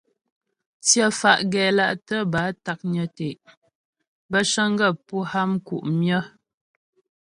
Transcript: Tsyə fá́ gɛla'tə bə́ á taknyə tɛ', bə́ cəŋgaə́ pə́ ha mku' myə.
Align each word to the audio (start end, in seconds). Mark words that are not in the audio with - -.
Tsyə 0.85 1.05
fá́ 1.19 1.35
gɛla'tə 1.51 2.17
bə́ 2.31 2.43
á 2.49 2.51
taknyə 2.65 3.03
tɛ', 3.17 3.39
bə́ 4.31 4.41
cəŋgaə́ 4.51 4.93
pə́ 5.07 5.21
ha 5.31 5.41
mku' 5.53 5.85
myə. 5.99 6.19